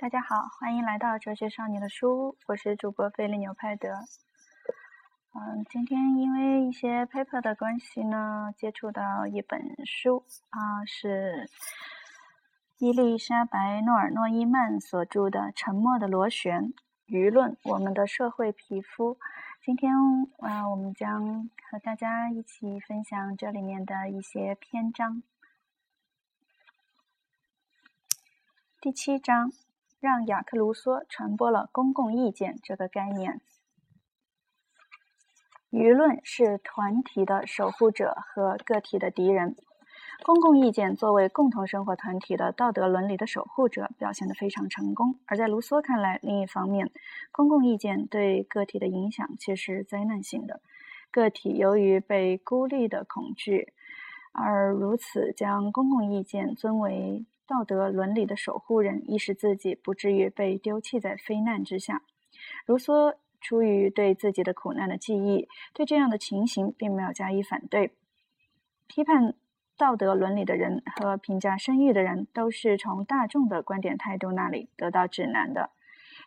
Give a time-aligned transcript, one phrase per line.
[0.00, 3.96] 大家好，欢迎来到哲学少年的书屋，我是主播菲利纽派德。
[5.34, 11.50] 嗯，今天因为一些 paper 的关系呢，接触到一本书啊，是
[12.78, 16.72] 伊丽莎白诺尔诺伊曼所著的《沉默的螺旋：
[17.06, 19.16] 舆论：我们的社会皮肤》。
[19.62, 19.92] 今天
[20.38, 25.22] 啊，我们将和大家一起分享这里面的一些篇章。
[28.80, 29.52] 第七章。
[30.00, 33.40] 让雅克·卢梭传播了公共意见这个概念。
[35.70, 39.54] 舆论是团体的守护者和个体的敌人。
[40.22, 45.18] 公共意见作为共同生活团体的道德伦理的守护者，表现得非常成功。
[45.26, 46.90] 而在卢梭看来，另一方面，
[47.32, 50.60] 公共意见对个体的影响却是灾难性的。
[51.10, 53.72] 个体由于被孤立的恐惧，
[54.32, 57.24] 而如此将公共意见尊为。
[57.50, 62.02] 道德伦理的守护人，亦使自己不至于被丢弃在非难之下。
[62.64, 67.90] 卢梭出于对自己的苦难的记忆，对这样的情形并没有加以反对。
[68.86, 69.34] 批判
[69.76, 75.70] 道德伦理的人和评价声誉的人，都是从大众的观点态度那里得到指南的。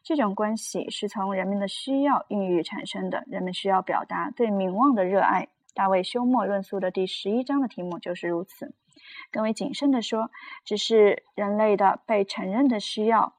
[0.03, 3.23] 这种关系是从人们的需要孕育产生的。
[3.27, 5.47] 人们需要表达对名望的热爱。
[5.73, 8.73] 大卫休谟论述的第十一章的题目就是如此。
[9.31, 10.31] 更为谨慎地说，
[10.63, 13.33] 只是人类的被承认的需要。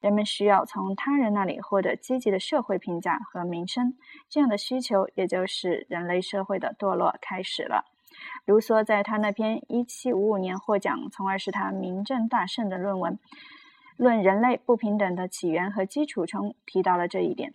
[0.00, 3.96] 人们需要从他人那里获得积极的社会评价和名声，
[4.28, 7.84] 这样的需求也就是人类社会的堕落开始了。
[8.44, 13.14] 卢梭在他那篇1755年获奖，从而使他名震大盛的论文
[13.96, 17.52] 《论人类不平等的起源和基础》中提到了这一点。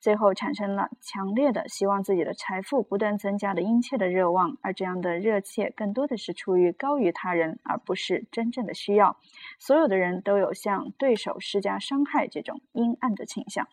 [0.00, 9.16] 最后产生了强烈的希望自己的财富不断增加的殷切的热望，而这样的热切更多的是出于高于他人，而不是真正的需要。
[9.58, 13.66] 所有的人都有向对手施加伤害这种阴暗的倾向。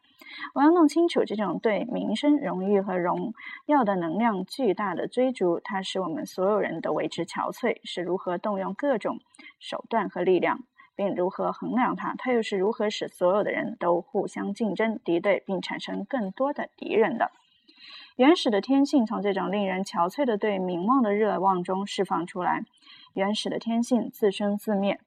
[0.56, 3.34] 我要弄清楚这种对名声、荣誉和荣
[3.68, 9.20] 耀的能量巨大的追逐，它使我们所有人都为之憔悴，是如何动用各种
[9.60, 10.64] 手段和力量。
[10.96, 12.16] 并如何衡量它？
[12.18, 17.32] 它又是如何使所有的人都互相竞争、敌对，并产生更多的敌人的？
[18.16, 22.64] 原始的天性从这种令人憔悴的对名望的热望中释放出来。
[23.14, 25.00] 原始的天性自生自灭，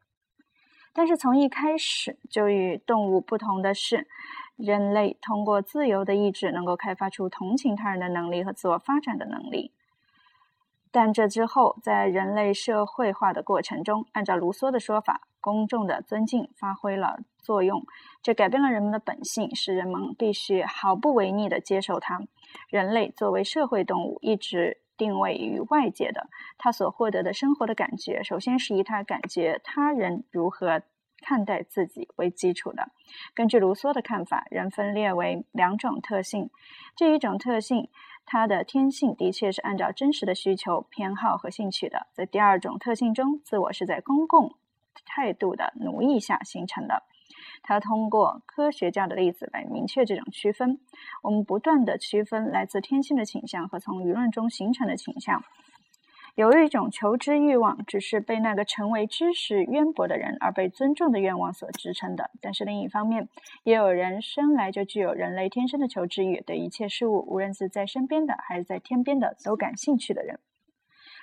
[0.93, 4.09] 但是从一开始就与动物不同的是，
[4.57, 9.73] 人类通过自由的意志能够开发出同情他人的能力和自我发展的能力。
[10.97, 15.21] 但这之后，在人类社会化的过程中，按照卢梭的说法。
[15.43, 17.85] 公众的尊敬发挥了作用，
[18.23, 22.19] 这改变了人们的本性，使人们必须毫不违逆地接受它。
[22.71, 30.81] 人类作为社会动物，一直定位于外界的，他所获得的生活的感觉，首先是以他感觉他人如何
[31.21, 32.89] 看待自己为基础的。
[33.35, 36.51] 根据卢梭的看法，人分裂为两种特性，
[36.97, 37.89] 这一种特性，
[38.27, 42.09] 它的天性的确是按照真实的需求、偏好和兴趣的。
[42.13, 44.55] 在第二种特性中，自我是在公共。
[45.05, 47.03] 态度的奴役下形成的。
[47.63, 50.81] 他通过科学家的例子来明确这种区分。
[51.23, 55.45] 我们不断的区分来自天性的倾向和从舆论中形成的倾向。
[56.37, 62.31] 有一种求知欲望，只是被那个成为知识渊博的人而被尊重的愿望所支撑的。
[62.41, 63.29] 但是另一方面，
[63.65, 70.39] 也有人生来就具有人类天生的求知欲，对一切事物，无论是在身边的还是在天边的，都感兴趣的人。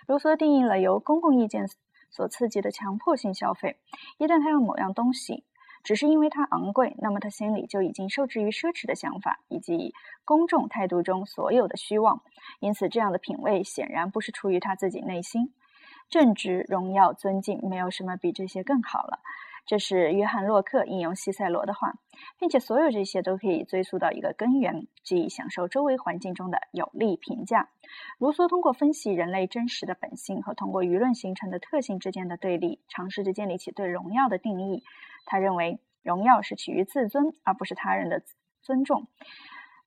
[0.08, 1.68] 卢梭定义了由公共意见。
[2.16, 3.78] 所刺激的强迫性消费，
[4.20, 5.46] 一旦他用某样东西，
[5.84, 12.22] 只是因为它昂贵，那么他心里就已经受制于奢侈的想法以及公众态度中所有的虚妄。
[12.60, 15.54] 因此，这样的品味显然不是出于他自己内心。
[16.10, 19.20] 正直、荣耀、尊敬，没有什么比这些更好了。
[19.66, 21.94] 这是约翰·洛克引用西塞罗的话，
[22.38, 27.70] 并且所有这些都可以追溯到一个根源，即享受周围环境中的有利评价。
[28.20, 34.84] 卢梭通过分析人类真实的本性和通过舆论形成的特性之间的对立，尝试着建立起对荣耀的定义。
[35.26, 38.22] 他认为，荣耀是起于自尊，而不是他人的
[38.62, 39.08] 尊重。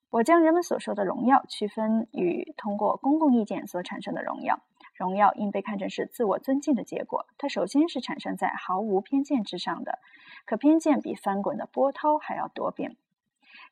[0.08, 4.60] 我将人们所说的荣耀区分与通过公共意见所产生的荣耀。
[4.96, 9.98] 荣耀应被看成是自我尊敬的结果，它首先是产生在毫无偏见之上的，
[10.44, 12.96] 可偏见比翻滚的波涛还要多变。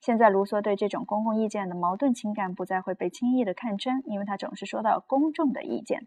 [0.00, 6.06] 现在，卢梭对这种公共意见的矛盾情感不再会被轻易的看穿，因为他总是说到公众的意见。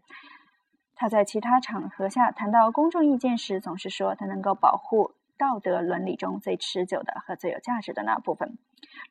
[0.93, 5.13] 他在其他场合下谈到公众意见时，总是说他能够保护。
[5.37, 8.57] 道德伦理中最持久的和最有价值的那部分，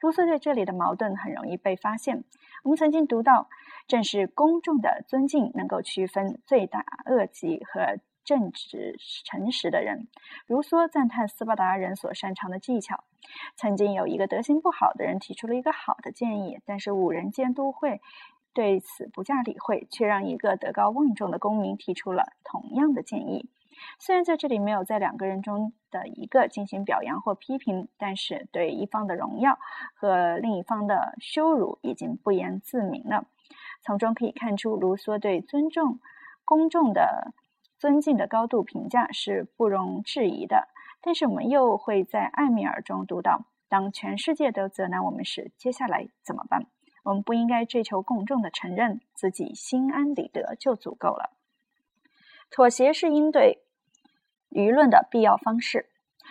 [0.00, 2.24] 卢梭在这里的矛盾很容易被发现。
[2.64, 3.48] 我们曾经读到，
[3.86, 10.08] 正是公众的尊敬能够区分罪大恶极和正直、诚实的人。
[10.46, 13.04] 卢梭赞叹斯巴达人所擅长的技巧。
[13.56, 18.00] 曾经有一个德行不好的人提出了一个好的建议，但是五人监督会
[18.52, 23.48] 对此不加理会，却让一个德高望重的公民提出了同样的建议。
[23.98, 29.58] 虽然在这里没有在两个人中的一个进行表扬或批评，但是对一方的荣耀
[29.94, 33.26] 和另一方的羞辱已经不言自明了。
[33.82, 36.00] 从中可以看出，卢梭对尊重
[36.44, 37.32] 公众的
[37.78, 40.68] 尊敬的高度评价是不容置疑的。
[41.00, 46.66] 但是我们又会在艾米尔中读到：当全世界都责难我们时，接下来怎么办？
[47.04, 51.30] 我们不应该追求公众的承认，自己心安理得就足够了。
[52.50, 53.62] 妥协是应对
[54.50, 55.90] 舆论的必要方式。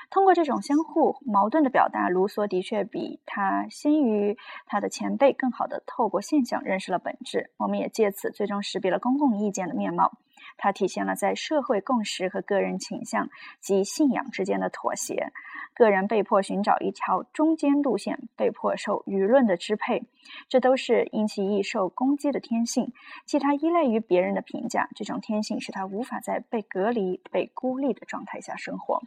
[0.10, 7.52] 通过这种相互矛盾的表达，卢梭的确比他先于他的前辈更好地透过现象认识了本质。
[7.58, 10.18] 我们也借此最终识别了公共意见的面貌。
[10.58, 13.30] 它体现了在社会共识和个人倾向
[13.60, 15.32] 及信仰之间的妥协。
[15.74, 20.04] 个人被迫寻找一条中间路线，被迫受舆论的支配，
[20.48, 22.94] 这都是因其易受攻击的天性。
[23.26, 29.02] 即他依赖于别人的评价，这种天性使他无法在被隔离、被孤立的状态下生活。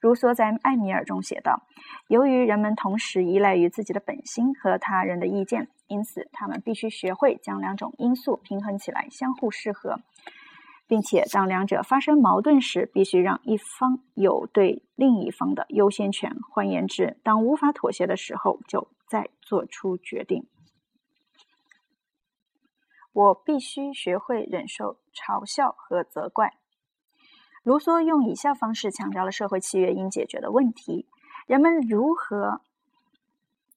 [0.00, 1.66] 卢梭在《艾米尔》中写道
[2.08, 10.00] ：“由于人们同时依赖于自己的本心和他人的意见，因此他们必须学会将两种因素平衡起来，相互适合，
[10.86, 16.34] 并且当两者发生矛盾时，必须让一方有对另一方的优先权。
[16.50, 20.46] 换言之，当无法妥协的时候，就再做出决定。
[23.12, 26.54] 我必须学会忍受嘲笑和责怪。”
[27.62, 31.06] 卢梭用以下方式强调了社会契约应解决的问题：
[31.46, 32.62] 人们如何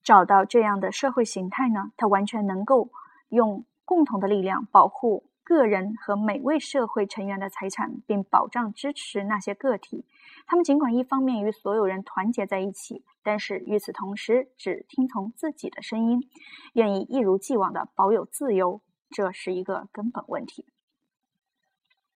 [0.02, 1.92] 找到这样的社会形态呢？
[1.96, 2.90] 他完全能够
[3.28, 10.06] 用共同的力量保护个人和每位社会成员的财产，并保障支持那些个体。
[10.46, 16.26] 他们尽管一方面与所有人团结在一起，但是与此同时只听从自己的声音，
[16.72, 18.80] 愿意一如既往的保有自由，
[19.10, 20.64] 这是一个根本问题。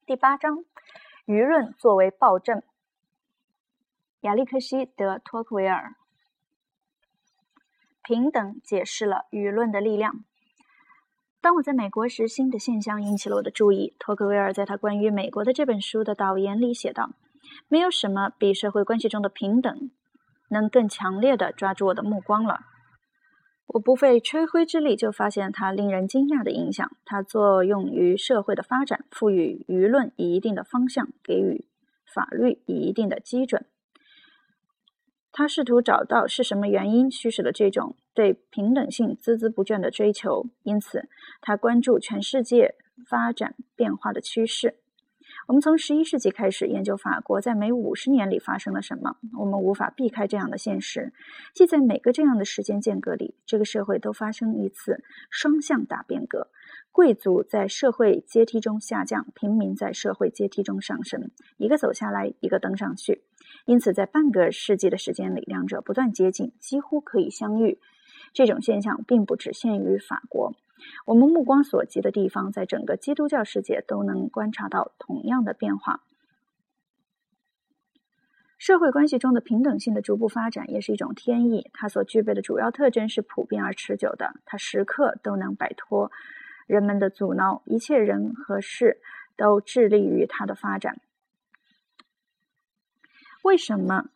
[0.06, 0.64] 第八章。
[1.28, 2.62] 舆论作为暴政，
[4.22, 5.94] 亚历克西·德·托克维尔
[8.02, 10.24] 平等解释了舆论的力量。
[11.42, 13.94] 当我在美国时，新的现象引起了我的注意。
[13.98, 17.10] 托克维尔在他关于美国的这本书的导言里写道
[17.68, 19.90] ：“没有什么比社会关系中的平等
[20.48, 22.60] 能更强烈的抓住我的目光了。”
[23.68, 26.90] 我不费吹灰之力就发现它令人惊讶的影响。
[27.04, 31.66] 它作用于社会的发展，赋予舆论以一定的方向，给予
[32.06, 33.66] 法律以一定的基准。
[35.30, 41.08] 他试图找到是什么原因驱使了这种对平等性孜孜不倦的追求，因此
[41.40, 42.74] 他关注全世界
[43.06, 44.76] 发展变化的趋势。
[45.48, 49.16] 我们从十一世纪开始研究法国在每五十年里发生了什么。
[49.38, 51.10] 我们无法避开这样的现实，
[51.54, 56.48] 即在每个这样的时间间隔里，这个社会都发生一次双向大变革：
[56.92, 63.22] 贵族在社会阶梯中下降，平民在社会阶梯中上升，一个走下来，一个登上去。
[63.64, 67.78] 因此，在半个世纪的时间里，两者不断接近，几乎可以相遇。
[68.34, 70.52] 这种现象并不只限于法国。
[71.04, 76.00] 我们目光所及的地方，在整个基督教世界都能观察到同样的变化。
[78.58, 81.70] 社会关系中的平等性的逐步发展，也是一种天意。
[81.72, 84.34] 它所具备的主要特征是普遍而持久的。
[84.44, 86.10] 它时刻都能摆脱
[86.66, 89.00] 人们的阻挠，一切人和事
[89.36, 91.00] 都致力于它的发展。
[93.44, 94.08] 为什么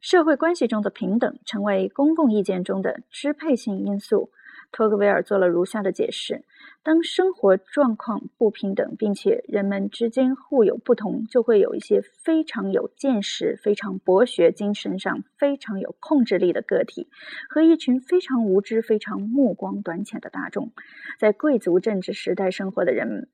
[0.00, 4.30] 社会关系中的平等成为公共意见中的支配性因素？
[4.72, 6.44] 托克维尔做了如下的解释：
[6.82, 17.08] 当生活状况不平等，并且人们之间互有不同，就会有一些非常有见识、非常博学、精神上非常有控制力的个体，
[17.48, 20.72] 和一群非常无知、非常目光短浅的大众。
[21.18, 23.28] 在贵族政治时代生活的人们，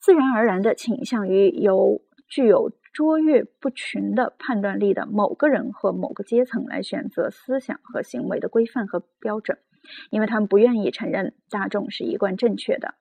[0.00, 9.58] 自然而然地倾向于由具有卓越不群的判断力的某个人或某个阶层来选择思想和行为的规范和标准。
[10.10, 12.94] 因为他们不愿意承认大众是一贯正确的，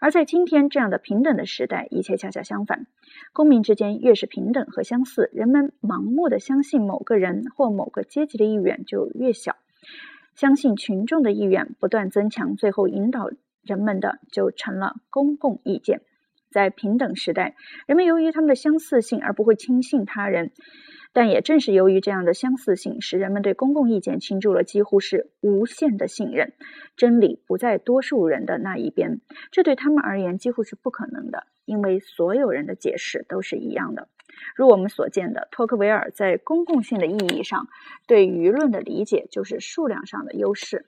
[0.00, 2.86] 而在今天这样的平等的时代，一切恰恰相反。
[3.32, 9.56] 公民之间越是平等和相似，人们盲目的相信某个人或某个阶级的意愿就越小，
[10.34, 13.30] 相信群众的意愿不断增强，最后引导
[13.62, 16.00] 人们的就成了公共意见。
[16.50, 20.52] 在平等时代，人们由于他们的相似性而不会轻信他人。
[21.14, 26.52] 但也正是由于这样的相似性，使人们对公共意见倾注了几乎是无限的信任。
[26.96, 29.20] 真理不在多数人的那一边，
[29.52, 31.46] 这对他们而言几乎是不可能的。
[31.64, 34.08] 因为所有人的解释都是一样的。
[34.56, 37.68] 如我们所见的，托克维尔在公共性的意义上
[38.06, 40.86] 对舆论的理解就是数量上的优势。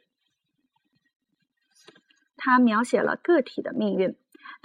[2.37, 4.17] 他描写了个体的命运。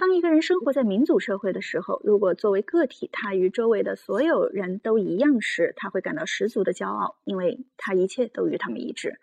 [0.04, 9.20] 当一个人生活在民主社会的时候，如果作为个体，他与周围的所有人都一样时，他会感到十足的骄傲，因为他一切都与他们一致。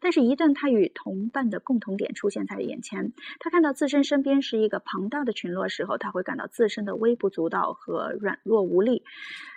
[0.00, 9.04] 但是，一旦他与同伴的共同点出现在眼前，他看到自身身边是一个庞大的群落时候，他会感到自身的微不足道和软弱无力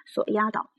[0.06, 0.72] 所压倒。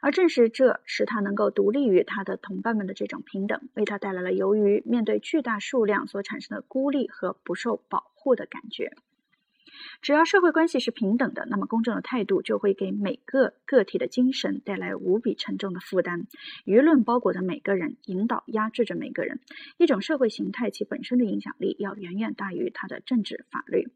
[0.00, 8.92] 而正是这使他能够独立于他的同伴们的这种平等，为他带来了由于面对巨大数量所产生的孤立和不受保护的感觉。
[10.02, 16.26] 只要社会关系是平等的，那么公正的态度就会给每个个体的精神带来无比沉重的负担。
[16.64, 19.40] 舆论包裹着每个人，引导压制着每个人。
[19.78, 23.88] 一种社会形态其本身的影响力要远远大于它的政治法律。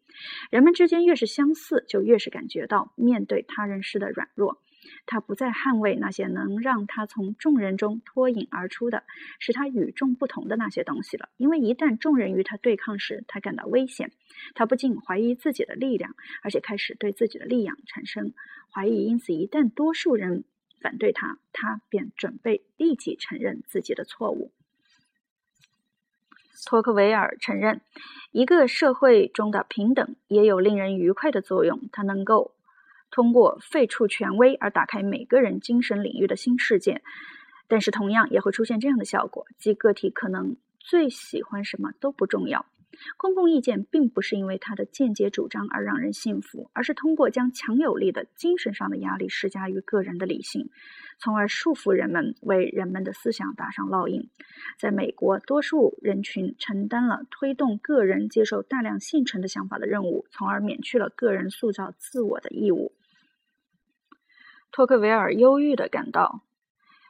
[0.50, 4.62] 人们之间越是相似，就越是感觉到面对他人时的软弱。
[5.06, 9.04] 他不再捍卫那些能让他从众人中脱颖而出的、
[9.38, 14.12] 使他与众不同的那些东西了，因为一旦众人与他对抗时，他感到危险。
[14.54, 18.32] 他不仅怀疑自己的力量，而且开始对自己的力量产生
[18.72, 19.04] 怀疑。
[19.04, 20.44] 因此，一旦多数人
[20.80, 24.50] 反对他，他便准备立即承认自己的错误。
[26.66, 27.80] 托克维尔承认，
[28.32, 32.53] 一个社会中的平等也有令人愉快的作用，它能够。
[33.14, 37.00] 通过废除权威而打开每个人精神领域的新世界，
[37.68, 42.66] 但是同样也会出现这样的效果，即个体可能最喜欢什么都不重要。
[43.16, 50.70] 公共意见并不是因为他的间接主张而让人信服，而是通过将强有力的精神上的压力施加于个人的理性，
[51.20, 54.28] 从而束缚人们，为人们的思想打上烙印。
[54.76, 62.92] 在美国，多数人群承担了推动个人接受大量现成的想法的任务，从而免去了个人塑造自我的义务。
[64.74, 66.42] 托克维尔忧郁地感到，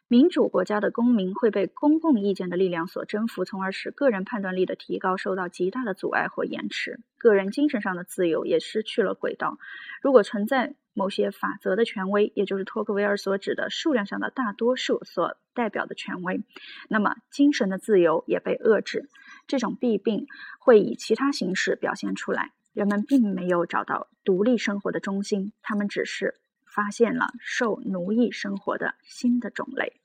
[0.07, 7.01] 民主国家的公民会被公共意见的力量所征服，从而使个人判断力的提高受到极大的阻碍或延迟。
[7.17, 9.57] 个人精神上的自由也失去了轨道。
[10.03, 16.43] 如果存在某些法则的权威，也就是托克维尔所指的数量上的大多数所代表的权威，
[16.91, 19.09] 那么精神的自由也被遏制。
[19.47, 20.27] 这种弊病
[20.61, 22.53] 会以其他形式表现出来。
[22.75, 26.35] 人们并没有找到独立生活的中心，他们只是。
[26.75, 30.01] 发现了受奴役生活的新的种类。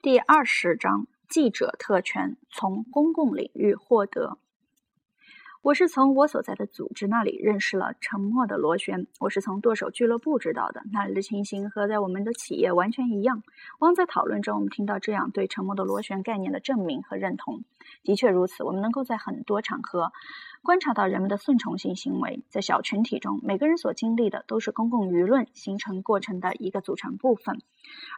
[0.00, 4.38] 第二十章：记者特权从公共领域获得。
[5.62, 9.06] 我是从我所在的组织那里认识了沉默的螺旋。
[9.20, 13.44] 我是从剁手俱乐部知道的，那里的情形和在我们的企业完全一样。
[13.78, 17.62] 汪在讨论中，我们听到这样对沉默的螺旋概念的证明和认同。
[18.02, 20.10] 的确如此，我们能够在很多场合。
[20.62, 27.56] 观察到人们的顺从性行为，在小群体中，每个人所经历的都是公共舆论形成过程的一个组成部分；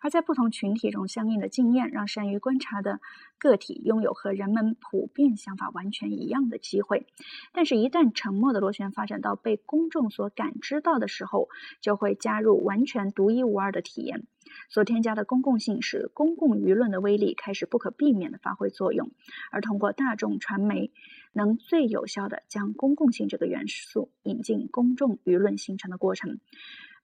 [0.02, 3.00] 而在不同群体中，相应的经验让善于观察的
[3.38, 7.06] 个体拥有和人们普遍想法完全一样的机会。
[7.52, 11.48] 但是，一旦沉默的螺旋发展到被公众所感知到的时候，
[11.80, 14.26] 就会加入完全独一无二的体验。
[14.68, 19.10] 所添加的公共性使公共舆论的威力开始不可避免地发挥作用，
[19.50, 20.90] 而通过大众传媒。
[21.36, 26.38] 能最有效地将公共性这个元素引进公众舆论形成的过程。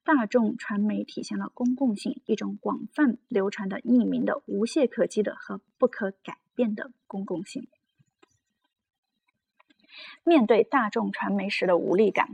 [0.04, 7.66] 大众传媒体现了公共性，一种广泛流传的、匿名的、无懈可击的和不可改变的公共性。
[10.24, 12.28] 面对大众传媒时的无力感，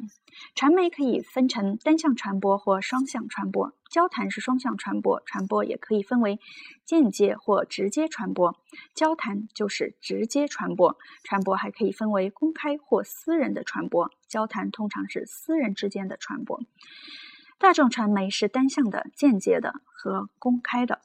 [0.55, 3.73] 传媒可以分成单向传播或双向传播。
[3.89, 6.41] 交谈是双向传播，传播也可以分为
[6.85, 8.57] 间接或直接传播。
[8.95, 14.11] 交谈就是直接传播，传播还可以分为公开或私人的传播。
[14.29, 16.61] 交谈通常是私人之间的传播。
[17.59, 21.01] 大众传媒是单向的、间接的和公开的。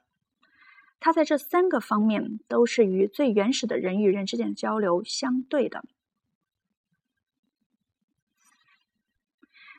[1.00, 5.84] 它在这三个方面都是与最原始的人与人之间的交流相对的。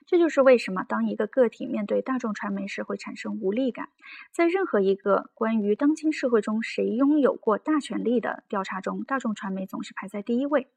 [0.07, 3.89] 这就是为什么当一个个体面对大众传媒时会产生无力感。
[4.31, 10.69] 在任何一个关于当今社会中谁拥有过大权力的调查中，大众传媒总是排在第一位。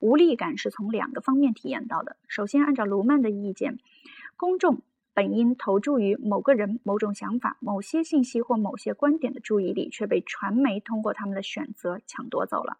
[0.00, 2.16] 无力感是从两个方面体验到的。
[2.26, 3.78] 首先，按照卢曼的意见，
[4.36, 4.82] 公众
[5.14, 12.78] 本应投注于某个人、某种想法、某些信息或某些观点的注意力，却被传媒通过他们的选择抢夺走了。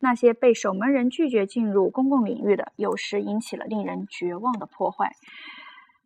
[0.00, 5.12] 那些被守门人拒绝进入公共领域的，有时引起了令人绝望的破坏。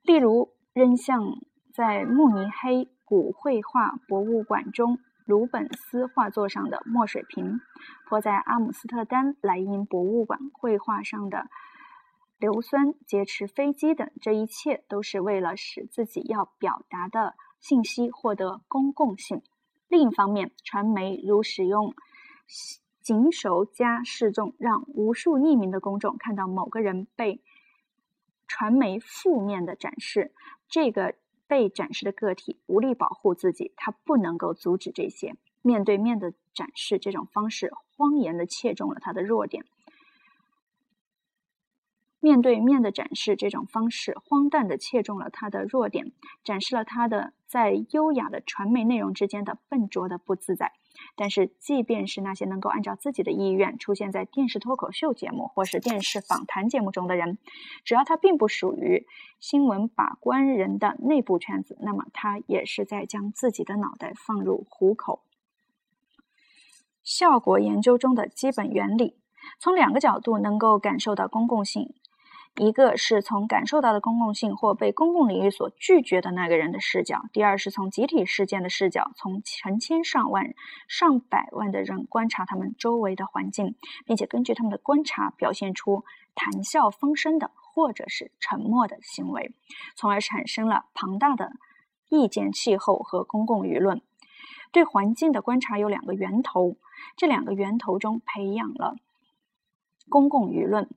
[0.03, 1.39] 例如，扔向
[1.73, 7.61] 在慕尼黑古绘画博物馆中鲁本斯画作上的墨水瓶，
[8.07, 11.47] 泼在阿姆斯特丹莱茵博物馆绘画上的
[12.39, 19.41] 硫酸、劫持飞机等，这一切都是为了使自己要表达的信息获得公共性。
[19.89, 21.95] 另一方面，传媒如使用
[23.05, 27.43] 警手加示众，让无数匿名的公众看到某个人被
[28.49, 30.33] 传媒负面的展示，
[30.69, 31.15] 这个
[31.47, 39.67] 被展示的个体无力保护自己，他不能够阻止这些面对面的展示，这种方式荒言的切中了他的弱点。
[42.21, 46.11] 面对面的展示这种方式，荒诞的切中了他的弱点，
[46.43, 50.73] 展示了他的在优雅的传媒内容之间的笨拙的不自在。
[51.17, 57.39] 但是，即便是那些能够按照自己的意愿出现在电视脱口秀节目或是电视访谈节目中的人，
[57.85, 59.07] 只要他并不属于
[59.39, 65.23] 新闻把关人的内部圈子，那么他也是在将自己的脑袋放入虎口。
[67.03, 69.17] 效果研究中的基本原理，
[69.61, 71.95] 从两个角度能够感受到公共性。
[72.57, 80.55] 一个是从感受到的公共性或被公共领域所拒绝的那个人的视角；第二是从集体事件的视角，从成千上万、
[80.87, 83.75] 上百万的人观察他们周围的环境，
[84.07, 86.05] 并且根据他们的观察表现出
[86.37, 89.53] 谈笑风生的或者是沉默的行为，
[89.97, 91.51] 从而产生了庞大的
[92.09, 94.01] 意见气候和公共舆论。
[94.71, 96.77] 对环境的观察有两个源头，
[97.17, 98.95] 这两个源头中培养了
[100.09, 100.89] 公共舆论。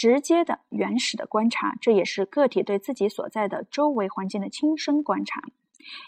[0.00, 5.42] 直接的、原始的观察，这也是个体对自己所在的周围环境的亲身观察，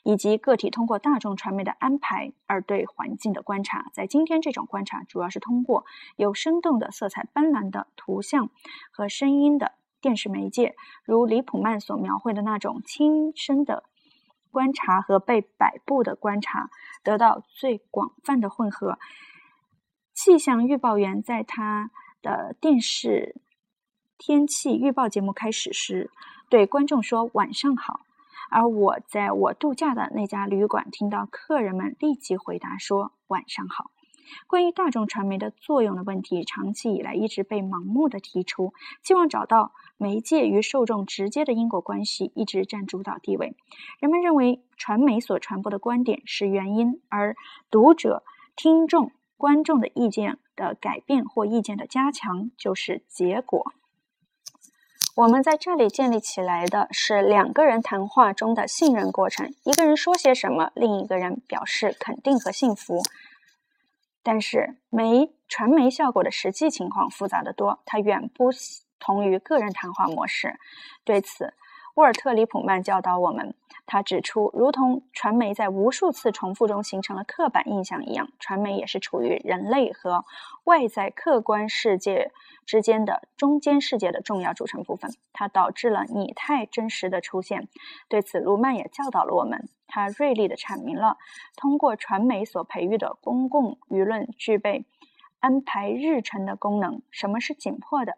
[0.02, 3.90] 以及个体通过大众传媒的安排而对环境的观察。
[3.92, 5.84] 在今天，这种观察主要是通过
[6.16, 8.48] 有生动的、色彩斑斓的图像
[8.90, 13.84] 和声音的电视媒介，如李普曼所描绘的那种亲身的
[14.50, 16.70] 观察和被摆布的观察，
[17.02, 18.98] 得到最广泛的混合。
[20.14, 21.90] 气象预报员在他
[22.22, 23.36] 的电视。
[24.24, 26.08] 天气预报节目开始时，
[26.48, 28.02] 对观众说“晚上好”，
[28.50, 33.90] 而我在我度假的那家旅馆听到客人们立即回答说“晚上好”。
[34.46, 43.56] 关于大众传媒的作用的问题，长期以来一直被盲目的提出，希望找到媒介与受众直接的因果关系，一直占主导地位。
[43.98, 47.34] 人们认为传媒所传播的观点是原因，而
[47.72, 48.22] 读者、
[48.54, 53.72] 听众、观众的意见的改变或意见的加强就是结果。
[55.14, 59.54] 我们在这里建立起来的是两个人谈话中的信任过程。
[59.62, 63.02] 一个人说些什么，另一个人表示肯定和幸福。
[64.22, 68.48] 但是媒传媒效果的实际情况复杂的多，它远不
[68.98, 70.58] 同于个人谈话模式。
[71.04, 71.52] 对此，
[71.94, 73.54] 沃尔特·里普曼教导我们。
[73.84, 80.24] 他指出，如同传媒在无数次重复中形成了刻板印象一样，传媒也是处于人类和
[80.64, 82.30] 外在客观世界
[82.64, 85.10] 之间的中间世界的重要组成部分。
[85.32, 87.68] 它导致了拟态真实的出现。
[88.08, 89.68] 对此，卢曼也教导了我们。
[89.88, 91.18] 他锐利地阐明了，
[91.56, 94.86] 通过传媒所培育的公共舆论具备
[95.40, 97.02] 安排日程的功能。
[97.10, 98.16] 什么是紧迫的？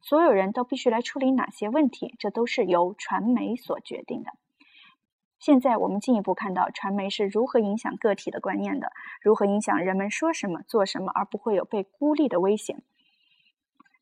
[0.00, 2.14] 所有人都必须来处理哪些问题？
[2.18, 4.32] 这都是由传媒所决定的。
[5.38, 12.82] 现在我们进一步看到传媒是如何影响个体的观念的，如何影响人们说什么、做什么，而不会有被孤立的危险。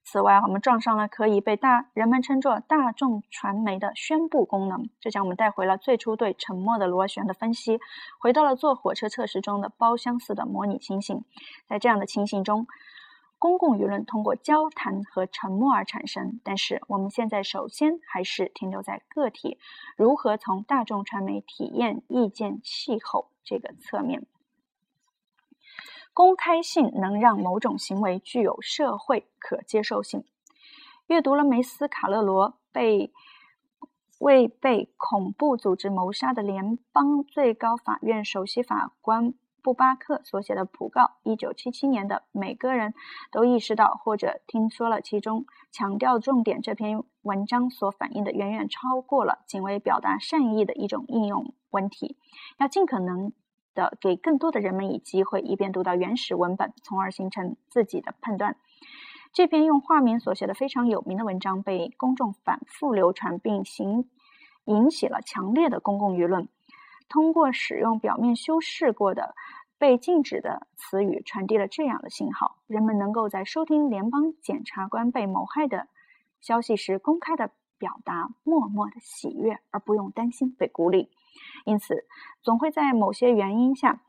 [0.03, 7.79] 此外，我们撞上了可以被大人们称作大众传媒的宣布功能，这将我们带回了最初对沉默的螺旋的分析，
[8.19, 11.25] 回到了坐火车测试中的包厢似的模拟情形。
[11.67, 12.67] 在这样的情形中。
[13.39, 19.59] 公共舆论通过交谈和沉默而产生，但是我们现在首先还是停留在个体
[19.97, 24.27] 如何从大众传媒体验意见气候这个侧面。
[26.13, 30.25] 公开性能让某种行为具有社会可接受性。
[31.07, 33.13] 阅读了梅斯卡勒罗被
[34.19, 39.33] 为被恐怖组织谋杀的联邦最高法院首席法官。
[39.63, 42.95] 布巴克所写的讣告，一九七七年的，每个人
[43.31, 46.63] 都意识到或者听说了其中强调重点。
[46.63, 52.17] 这篇文章所反映的远远超过了仅为表达善意的一种应用问题，
[52.59, 53.33] 要尽可能
[53.75, 58.57] 的给更多的人们以机会，以便读到原始文本，从而形成自己的判断。
[59.33, 64.09] 这篇用化名所写的非常有名的文章被公众反复流传，并行
[64.65, 66.49] 引起了强烈的公共舆论。
[67.09, 69.35] 通过使用表面修饰过的
[69.79, 75.89] 被禁止的词语，传递了这样的信号：人们能够在收听联邦检察官被谋害的
[76.41, 81.11] 消息时，公开的表达默默的喜悦，而不用担心被孤立。
[81.65, 82.07] 因此，
[82.43, 84.03] 总会在某些原因下，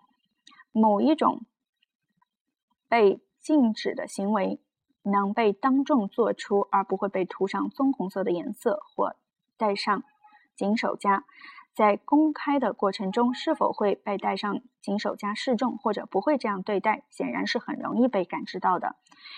[0.72, 1.46] 某一种
[2.88, 4.60] 被禁止的行为
[5.04, 9.16] 能被当众做出，而不会被涂上棕红色的颜色或
[9.56, 10.04] 戴上
[10.56, 11.24] 金手夹。
[11.74, 18.96] 在公开的过程中，是否会被带上金手加示众，或者不会这样对待，显然是很容易被感知到的。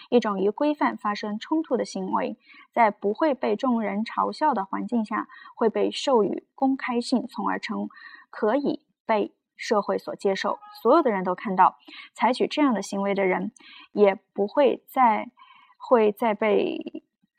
[0.10, 2.38] 一种与规范发生冲突的行为，
[2.74, 7.90] 在不会被众人嘲笑的环境下，会被授予公开性，从而成
[8.30, 10.58] 可以被社会所接受。
[10.82, 11.78] 所有的人都看到，
[12.14, 13.52] 采取这样的行为的人，
[13.92, 15.30] 也不会再
[15.78, 16.91] 会再被。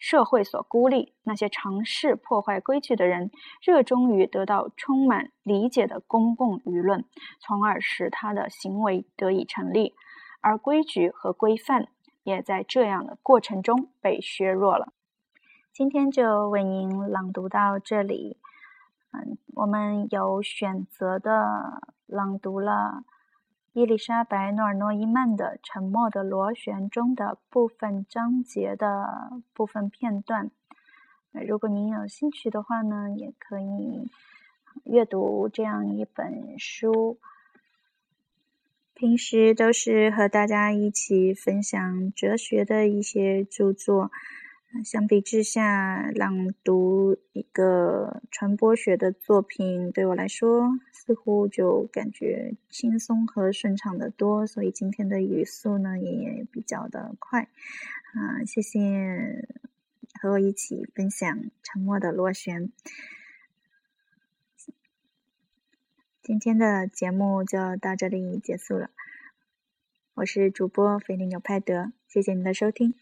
[0.02, 7.04] 社会所孤立，那些尝试破坏规矩的人，热衷于得到充满理解的公共舆论，
[7.38, 9.94] 从而使他的行为得以成立，
[10.40, 11.86] 而规矩和规范
[12.24, 14.92] 也在这样的过程中被削弱了。
[15.72, 18.38] 今天就为您朗读到这里，
[19.12, 23.04] 嗯，我们有选择的朗读了。
[23.74, 30.50] 伊丽莎白·诺尔诺伊曼的《沉默的螺旋》中的部分章节的部分片段。
[31.30, 34.10] 如果您有兴趣的话呢，也可以
[34.84, 37.18] 阅读这样一本书。
[38.92, 44.10] 平时都是和大家一起分享哲学的一些著作。
[44.84, 54.46] 相比之下，朗读一个传播学的作品对我来说，似乎就感觉轻松和顺畅的多。
[54.46, 57.42] 所以今天的语速呢也比较的快。
[58.14, 59.46] 啊，谢谢
[60.20, 62.68] 和我一起分享《沉默的螺旋》。
[66.22, 68.90] 今天的节目就到这里结束了。
[70.14, 73.01] 我是主播菲利纽派德，谢谢您的收听。